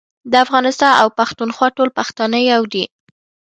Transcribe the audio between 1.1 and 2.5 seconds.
پښتونخوا ټول پښتانه